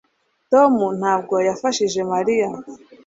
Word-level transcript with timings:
tom 0.51 0.73
ntabwo 0.99 1.35
yafashije 1.47 1.99
mariya 2.11 2.47